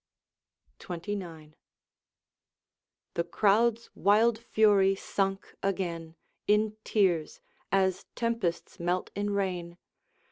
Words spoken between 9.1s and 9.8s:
in rain.